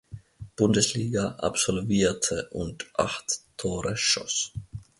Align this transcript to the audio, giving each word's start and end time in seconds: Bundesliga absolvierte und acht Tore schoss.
Bundesliga 0.55 1.35
absolvierte 1.41 2.49
und 2.53 2.87
acht 2.95 3.41
Tore 3.55 3.95
schoss. 3.97 4.51